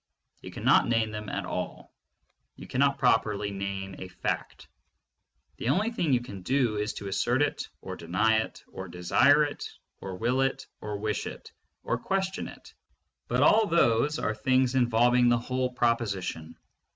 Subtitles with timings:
[0.41, 1.93] You cannot name them at all.
[2.55, 4.67] You cannot properly name a fact.
[5.57, 9.43] The only thing you can do is to assert it, or deny it, or desire
[9.43, 9.63] it,
[9.99, 11.51] or will it, or wish it,
[11.83, 12.73] or question it,
[13.27, 16.57] but all those are things involving the whole proposition.